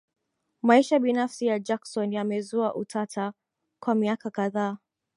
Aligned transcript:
Maisha 0.63 0.99
binafsi 0.99 1.45
ya 1.45 1.59
Jackson 1.59 2.13
yamezua 2.13 2.75
utata 2.75 3.33
kwa 3.83 3.95
miaka 3.95 4.29
kadhaa 4.31 4.77